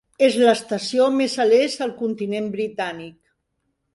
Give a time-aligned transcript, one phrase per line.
[0.27, 3.19] És l'estació més a l'est al continent britànic.